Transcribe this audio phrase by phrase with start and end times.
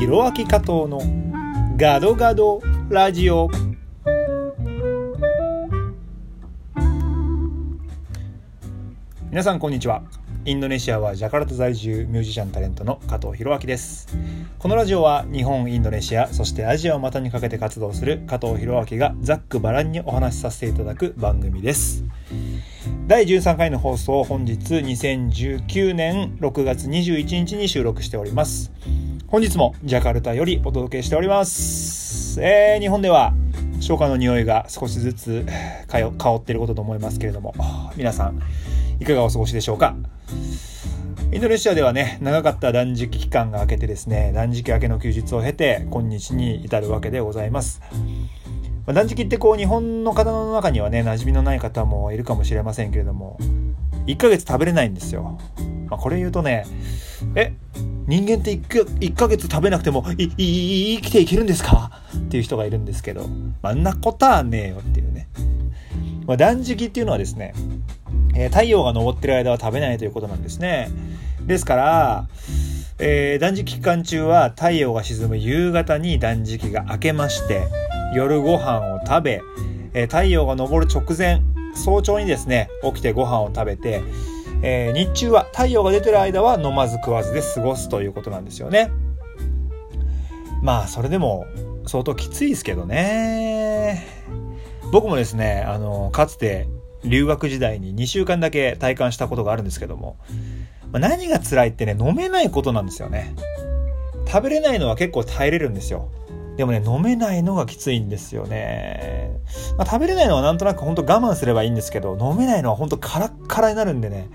[0.00, 1.02] ひろあき加藤の
[1.76, 3.50] ガドガドラジオ。
[9.28, 10.02] 皆さんこんにちは。
[10.46, 14.08] インドネシアはジャカルタ在住ミュージシャンタレントの加藤弘明です。
[14.58, 22.04] このラジオは日本インドネシアそしてアジアを股にかけて活動する加藤弘明がざっくばらんにお話しさせていただく番組です。
[23.06, 28.72] 第13回の放送本日2019年6月21日に収録しております。
[29.30, 32.42] 本日もジャカルタよりお届けしております。
[32.42, 33.32] えー、日本では
[33.80, 35.46] 初夏の匂いが少しずつ
[35.86, 37.54] 香っていることと思いますけれども。
[37.96, 38.42] 皆さん
[38.98, 39.94] いかがお過ごしでしょうか？
[41.32, 47.80] インドネシアではね長かった断食期間が明けてですね断食明けの休日を経て今日に至るわけでございます。
[48.84, 53.38] ま断食ってこう日本の方の中にはね馴染みのない方もいるかもしれませんけれども
[54.06, 55.38] 1ヶ月食べれないんですよ、
[55.88, 56.66] まあ、これ言うとね
[57.36, 57.54] え
[58.10, 62.02] 人間って 1, 1ヶ月食べなくても生きていけるんですか？
[62.16, 63.28] っていう人がいるんですけど、
[63.62, 65.28] まあ、んなことはねえよっていうね、
[66.26, 67.54] まあ、断食っていうのはですね
[68.34, 70.90] えー、太陽が昇ってる間は食べないということなんですね。
[71.46, 72.28] ですから、
[72.98, 77.66] えー、断食期間中は太陽が沈む夕方に断食が明けまして
[78.14, 79.42] 夜ご飯を食べ、
[79.94, 81.42] えー、太陽が昇る直前
[81.74, 84.02] 早朝にですね起きてご飯を食べて、
[84.62, 88.90] えー、日中は太陽が出てる間は飲まず食わずで過ごすということなんですよね。
[90.62, 91.46] まあそれでも
[91.86, 94.20] 相当きついですけどね。
[94.92, 96.68] 僕もですねあのかつて
[97.04, 100.18] 留学時代に2週間だけ体感したことがあるんですけども、
[100.92, 103.34] まあ、何が辛いってね飲めないことなんですよね
[104.26, 106.10] 食べれないのは結構耐えれるんですよ
[106.56, 109.30] でもね飲めないのがきついんですよね、
[109.78, 114.28] まあ、食べれないのはなんとなく本当我慢すればいいんですけど飲めないのは本当カラッカラになるんでね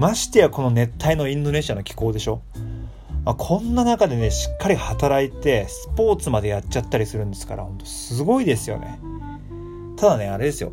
[0.00, 2.40] ましてやこの熱帯のインドネシアの気候でしょ？
[3.26, 8.98] まあ、こんな中でねしっかり働いてスポーツまでやっちゃったりするんですから本当すごいですよね。
[9.98, 10.72] ただねあれですよ。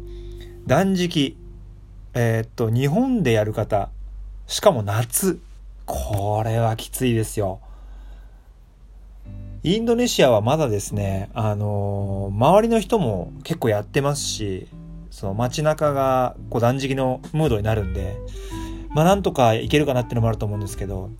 [0.65, 1.35] 断食
[2.13, 3.89] えー、っと日本でやる方
[4.47, 5.41] しかも夏。
[5.85, 7.59] これはきついですよ。
[9.63, 14.67] インドネシアはまだですねあのー、周りの人も結構やってますし
[15.11, 18.15] その街中がこう断食のムードになるんで
[18.97, 21.11] まあなんとかいけるかなってのもあると思うんですけど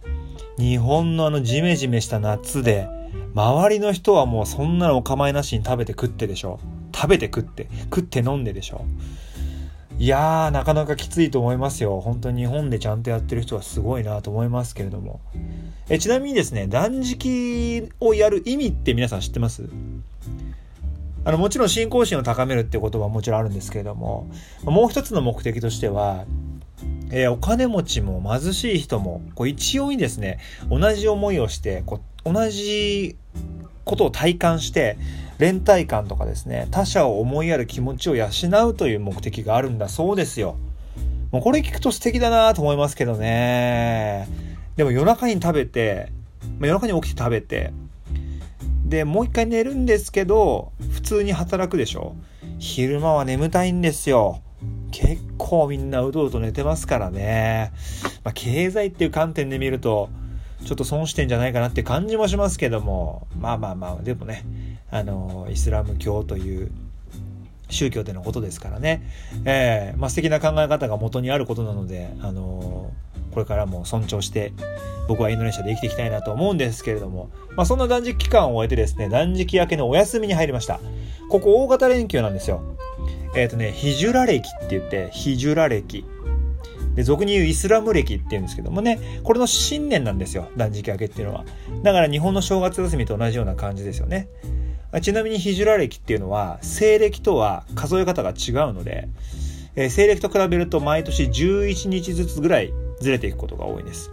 [0.58, 2.90] 日本のあのジメジメした夏で
[3.36, 6.60] 周りの人はもうそんなのお構いなしに食べて食ってでしょ。
[6.92, 8.84] 食べて食って食って飲んででしょ。
[10.00, 12.02] いやーなかなかきついと思いますよ。
[12.02, 15.22] 本当に日本でちゃんとやってる人はすごいなと思いますけれども。
[15.88, 19.70] えちなみにですね断食をやる意味って皆さん知ってます？
[21.26, 24.32] あのもちろん信仰心を高めるってことはもちろんあるんですけれども
[24.64, 26.26] もう一つの目的としては
[27.10, 33.16] えー、お金持ちも貧しい人もこう一様にですね同じ思いをしてこう同じ
[33.86, 34.98] ことを体感して
[35.38, 38.28] 連帯感とかですね他者を思いやる気持ちを養
[38.68, 40.58] うという目的があるんだそうですよ。
[41.32, 44.28] もうこれ聞くと素敵だなと思いますけどね。
[44.76, 46.12] でも夜中に食べて、
[46.60, 47.74] まあ、夜中に起きて食べて
[48.86, 52.16] でもう一回寝るんですけど普通に働くでしょ。
[52.60, 54.42] 昼間は眠たいんですよ。
[54.92, 57.72] 結構みんなうとうと寝てますからね、
[58.24, 60.10] まあ、経済っていう観点で見ると
[60.66, 63.28] ちょっと損してんじゃないかなって感じもしますけども。
[63.40, 64.44] まあまあまあでもね
[64.90, 66.72] あのイスラム教という
[67.70, 69.04] 宗教でのことですからね、
[69.46, 72.92] えーまあ、素敵な考え方が元にあることなので、あの
[73.32, 74.54] これからも尊重して
[75.08, 80.80] 僕はインドネシアで生きていきたいなと思うんですけれども、まあ、そんな断食期間を終えてですね断食明けのお休みに入りました。
[81.30, 82.62] ここ大型連休なんですよ。
[83.38, 86.04] えっ、ー、とねヒジュラ歴って言ってヒジュラ歴
[86.96, 91.46] で俗に言うイスラム歴っていうんですけどもねこれの新年なんですよ断食明けっていうのは
[91.84, 94.28] だから日本の正月休みと同じような感じですよね
[95.02, 99.08] ちなみにヒジュラ歴っていうのは西暦とは数え方が違うので、
[99.76, 104.12] えー、西暦と比べると毎年11日ずつぐらいずれていくことが多いです。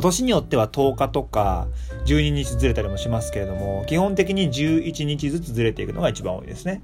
[0.00, 1.66] 年によっては10日とか
[2.06, 6.80] 12日ずれたりもしますけれども基本的に11日ずつずれていくのが一番多いですね。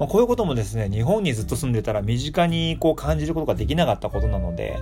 [0.00, 4.78] まあ、こういうこともですね日本にずっと住んでたら身近にこう感じることができなかったことなので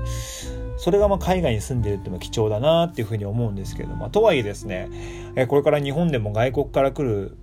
[0.77, 4.89] それがまあ海外に住んでるっていうのは貴重だなっていうふうに思うんですけれども、とはいえですね、
[5.35, 7.37] えこれから日本でも外国から来る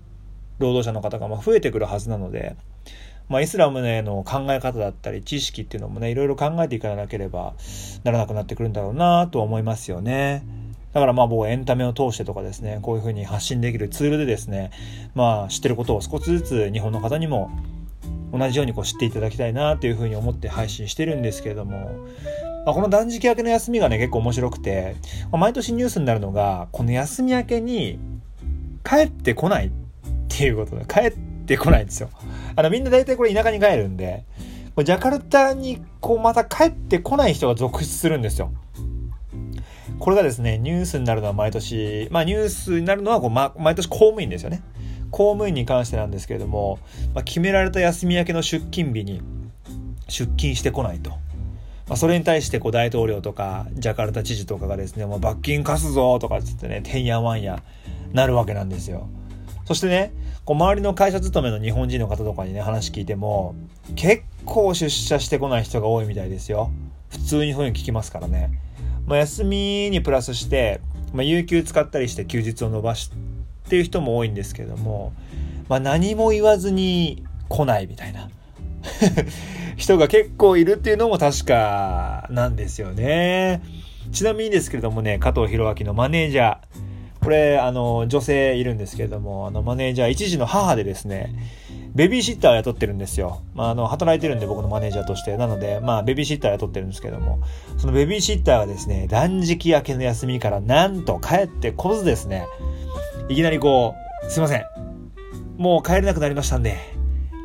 [0.60, 2.56] 労働者の方がま増えてくるはずなので、
[3.28, 7.56] まあ、イスラムへの考え方だったり知識っていうのもねいろいろ考えていかなければ
[8.04, 10.46] ならなくなってくるんだろうなとは思いますよね。
[10.96, 14.72] だからまあ僕エンタメを通してとかですねこういうふうに発信できるツールでですね
[15.14, 17.52] まあ知ってることを少しずつ日本の方にも
[18.32, 22.08] 同じようにこう知っていただきたいなというふうに思って配信してるんですけれども
[22.66, 24.96] まあ、この断食明けの休みがね、結構面白くて、
[25.32, 28.00] まあ、毎年ニュースになるのが、この休み明けに
[28.84, 29.72] 帰ってこないっ
[30.30, 32.10] ていうことで、帰ってこないんですよ。
[32.56, 34.26] あの、みんな大体これ田舎に帰るんで、
[34.84, 38.52] ジャカルタにこうまた帰ってこない人が続出するんですよ。
[40.00, 44.62] これがですね、ニュースになるのは毎年、まあニュースになるのはこう、ま、毎年公務員ですよね。
[45.12, 46.80] 公務員に関してなんですけれども、
[47.14, 49.22] まあ、決められた休み明けの出勤日に
[50.10, 51.12] 出勤してこないと。
[51.88, 57.62] まあ、それに対してこう大統領とかジャカルタ知事とかがですね、もう罰金課すぞとかつってね、てんやわんや
[58.12, 59.08] なるわけなんですよ。
[59.66, 60.12] そしてね、
[60.46, 63.56] こう周りの会社勤めの日本人の方とかにね、話聞いても、
[63.96, 66.72] 結構出社してこない人が多いみたいですよ。
[67.10, 68.52] 普通にそういうの聞きますからね。
[69.08, 70.82] まあ、休みにプラスして、
[71.14, 73.12] まあ、有給使ったりして休日を延ばし
[73.66, 75.14] っていう人も多いんですけども、
[75.70, 78.30] まあ、何も言わずに来ないみたいな
[79.78, 83.62] 人が結構いるっていうのも確かなんですよね。
[84.12, 86.95] ちなみにですけれどもね、加藤弘明のマネージャー。
[87.26, 91.36] これ、あの、女性いるんですけれども、あの、マネージャー、一時の母でですね、
[91.96, 93.42] ベビーシッターを雇ってるんですよ。
[93.54, 95.38] まあ、あの、働いてるんで、僕のマネージャーとして。
[95.38, 97.40] なので、まあ、ベビーシッターを雇ってるんですけども、
[97.78, 102.46] そのベビーシッターがですね、断食明けの休みからなんと帰ってこずですね、
[103.30, 103.96] いきなりこ
[104.28, 104.66] う、すいません。
[105.58, 106.78] もう帰れなくなりましたんで、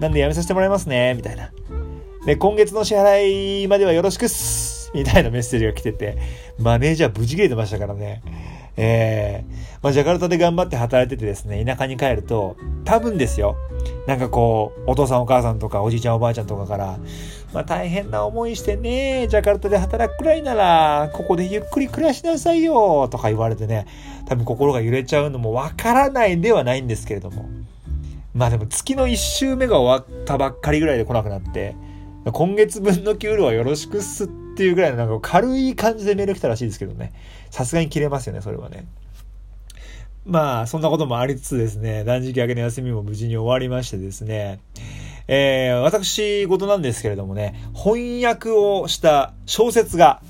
[0.01, 1.53] なんでやめさせてもらいますね、みたいな。
[2.27, 6.19] で、今月の支払いまではよろしくっすみたいなメッセージが来てて、
[6.59, 8.23] マネージャー無事切れてましたからね。
[8.77, 13.57] えー、まあ、ジャカルタで頑張って働いててですね、田舎に帰ると、多分ですよ、
[14.07, 16.99] なんかこう、お父さんお母さんとかおじいちゃんおばあちゃんとかから、
[17.53, 23.87] まあ大変な思いしてね、ジャカルタで働くくらいなら、ここでゆっくり暮らしなさいよ、とか言われてね、
[24.27, 27.49] 多分心が揺れちゃうのもわからないではないんですけれども。
[28.33, 31.75] まあでも月の1週目が終わったばっかりぐらいで来なくなって、
[32.33, 37.13] 今月分の給料はよろしくっすっっていうぐらいのなんか軽い感じでメール来たらしいですけどね。
[37.51, 38.87] さすがに切れますよね、それはね。
[40.27, 44.61] まあ、そんなこともありつつですね、断食明けの休みも無事に終わりましてですね、
[45.29, 50.21] えー、私事なんですけれどもね、翻訳をした小説が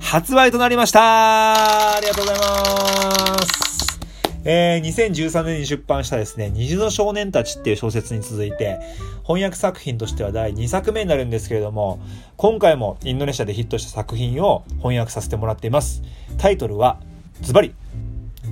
[0.00, 3.65] 発売となりましたありがとうございます
[4.48, 8.78] えー、2013年に出版したですね、虹の少年たちっていう小説に続いて、
[9.24, 11.98] 翻訳作品としては第2作目になるんですけれども、
[12.36, 16.04] 今回もインドネシアでヒットした作品を翻訳させてもらっています。
[16.38, 17.00] タイトルは、
[17.40, 17.74] ズバリ、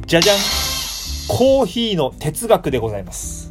[0.07, 0.37] じゃじゃん
[1.29, 3.44] コーヒーの哲学でございます。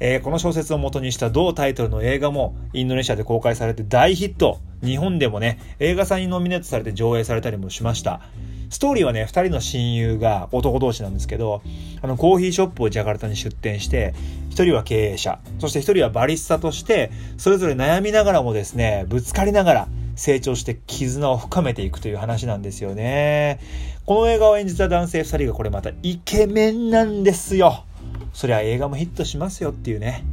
[0.00, 4.58] えー、この小説を元にした同タイトルの映画もインドネシアで公開されて大ヒット。
[4.82, 8.22] 日本でもね、映画祭にノミネートされて上映されたりもしました。
[8.70, 11.60] ストーリーはね、二人の親友が男同士なんですけど、
[12.00, 14.14] あの、コーヒーショップをジャカルタに出店して、
[14.48, 23.58] 一人は経営者、そして一人はバリスタとして、それぞれ悩みながらもですね、ぶつかりながら、成長して絆を深めていくという話なんですよね。
[24.06, 27.84] この映画を演じた男性二人がこれまたイケメンなんですよ。
[28.32, 30.24] そりゃ映画もヒットしますよっていうね。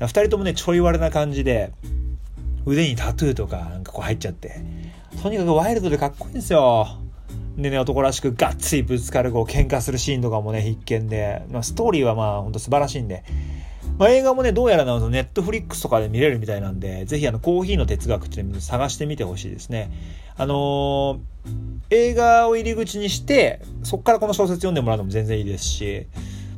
[0.00, 1.72] 二人ともね、ちょい悪な感じで、
[2.66, 4.60] 腕にタトゥーとかなんかこう入っちゃって、
[5.22, 6.98] とにかくワイルドでかっこいいんですよ。
[7.56, 13.22] でね、男らしくがっつりぶつかる、こう、喧嘩するシーンとかもね、必見で、まあ、ストーリーはまあ、ほんと素晴らしいんで、
[13.96, 19.92] まあ、映画もね、どうやらネットフリックスとかで見れるみたいなんで、ぜひあの、コーヒーの哲学っていうのを探してみてほしいですね。
[20.36, 21.18] あのー、
[21.90, 26.08] 映画を入り口にして、そこからこの小説読んでもらうのも全然いいですし、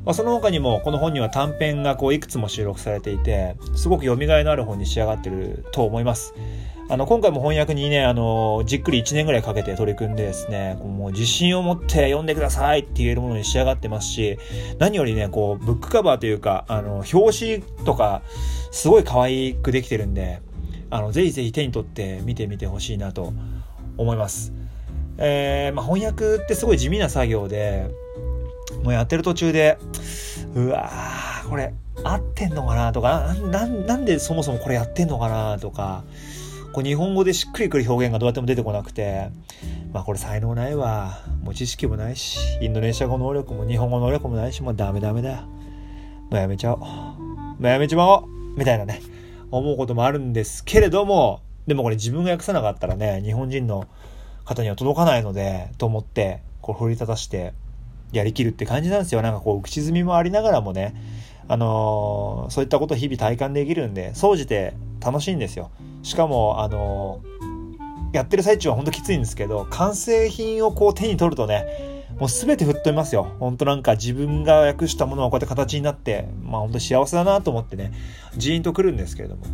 [0.06, 6.32] まあ、その他にも、この本には短編がこう、いくつも収録されていて、すごく読みがいのある本に仕上がってると思います。
[6.88, 14.38] あの、今回も翻訳にね、あの、じっくり1年ぐらいかけて取り組んでですね、もう自信を持って読んでくださいって言えるものに仕上がってますし、
[14.78, 18.22] 何よりね、こう、ブックカバーというか、あの、表紙とか、
[18.70, 20.40] すごい可愛くできてるんで、
[20.88, 23.32] あの、ぜひぜひ手に取って見てみてほしいなと
[23.98, 24.52] 思います。
[25.18, 27.90] えー、まあ、翻訳ってすごい地味な作業で、
[28.86, 29.78] もうやってる途中で、
[30.54, 31.74] うわー、これ、
[32.04, 32.92] 合ってんのかな？
[32.92, 35.58] とか、な、なんでそもそもこれやってんのかな？
[35.58, 36.04] とか、
[36.72, 39.30] こう日本語でしっくりくる表現がどうやっても出てこなくて、
[39.92, 41.18] まあこれ才能ないわ。
[41.42, 45.42] もう知識もないし、インドネシア語能力も日本語能力もないし、もうダメダメだ。
[45.42, 46.78] もうやめちゃおう。
[46.78, 48.24] もうやめちまおう
[48.56, 49.02] みたいなね、
[49.50, 53.88] 思うこともあるんですけれども、でもこれ自分が訳さなかったらね、日本人の
[54.44, 57.52] 方には届かないので、と思って、こう振り立たして、
[58.12, 59.22] やりきるって感じなんですよ。
[59.22, 60.94] なんかこう、口積みもありながらもね、
[61.48, 65.70] あのー、そういったこと日々体感できるんで、総じて楽しいんですよ。
[66.02, 71.66] しかも、あのー、やってる最中は本当きついんですけど、完成品をこう手に取るとね、
[72.18, 73.24] もう全て吹っ飛びますよ。
[73.38, 77.92] ほんとなんか自分が訳したものがこうやって形になって、まあ本当幸せだなと思ってね、
[78.36, 79.44] ジーンとくるんですけれども。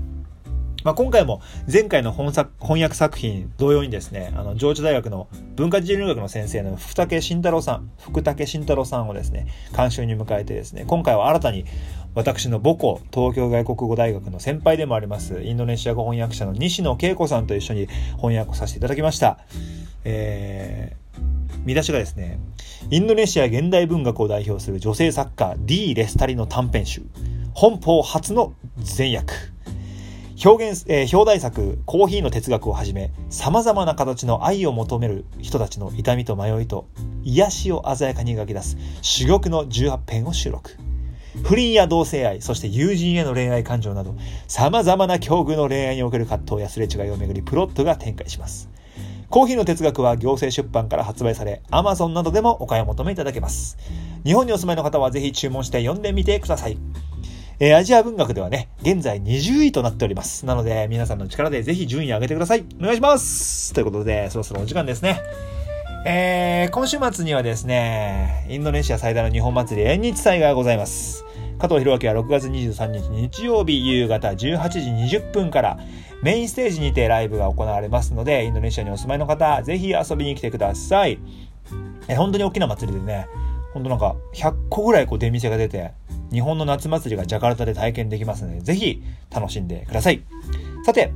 [0.84, 9.46] まあ、今回も前回の本作翻訳作品同様にですね、あの、上智大学の文化人類学の先生の福武慎太郎さん、福武慎太郎さんをですね、
[9.76, 11.64] 監修に迎えてですね、今回は新たに
[12.14, 17.86] 私の母校、東京外国語大学の先輩でもあります、インドネシア語翻訳者の西野恵子さんと一緒に
[18.16, 19.38] 翻訳をさせていただきました。
[20.04, 22.38] えー、見出しがですね、
[22.90, 27.02] インドネシア現代文学を代表する女性作家 D・ レスタリの短編集、
[27.54, 29.51] 本邦初の全訳。
[30.44, 36.88] 表現、えー、表題作、コーヒーの哲学をはじめ、様々な形の愛を求める人たちの痛みと迷いと、
[37.22, 40.72] 癒しを鮮やかに描き出す、珠玉の18編を収録。
[41.44, 44.16] 不倫や同性愛、そして友人への恋愛感情など、
[44.48, 48.68] 様々な境遇の恋愛における葛藤やすれ違いをめぐり、プロットが展開します。
[49.30, 53.78] コーヒーの哲学は行政出版から発売され、Amazon などでもお買い求めいただけます。
[54.24, 56.76] 日本にお住まいの方はぜひ注文して読んでみてください。
[57.64, 60.46] えー、アジア文学ではね、現在20位となっております。
[60.46, 62.64] なので、皆さんの力でぜひ順位上げてください。
[62.80, 65.22] お願いしますということで、そろそろお時間ですね。
[66.04, 71.24] えー、今週末にはですね、インドネシア最大の日本祭り縁日祭がございます。
[71.60, 74.36] 加藤弘明は6月23日日曜日夕方18
[74.68, 75.78] 時20分から
[76.20, 81.20] メインステージにてライブが行われますので、インドネシアにお住まいの方、ぜひ遊びに来てください。
[82.08, 83.28] え、本当に大きな祭りでね、
[83.72, 85.92] 本当なんか100個ぐらいこう出店が出て、
[86.32, 90.22] 日本の夏祭りがジャカルタで体験できますので、ぜひ楽しんでください。
[90.84, 91.12] さて、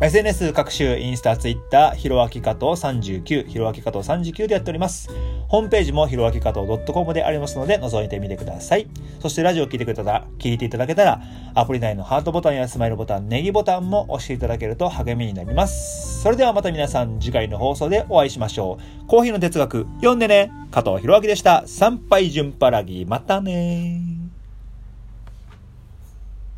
[0.00, 5.08] SNS 各種インスタ、ツイッター、ひろあきかと39、ひろあきかと39でやっております。
[5.46, 8.88] ホームページもひろあきかと .com でありますので覗いてみてください。
[9.20, 11.22] そしてラジオを聞いてくれたら、聞いていただけたら、
[11.54, 16.22] アプリ内のハートボタンやスマイルボタン、ネギボタンも押していただけると励みになります。
[16.22, 19.06] それではまた皆さん次回の放送でお会いしましょう。
[19.06, 20.50] コーヒーの哲学、読んでね。
[20.72, 21.62] 加藤ひろあきでした。
[21.66, 24.13] 参拝順パラギ、またね